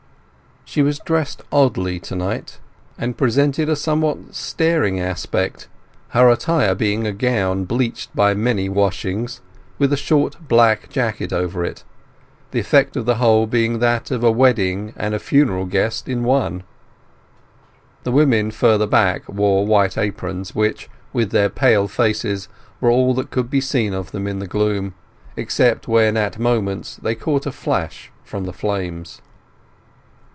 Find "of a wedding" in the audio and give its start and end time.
14.11-14.93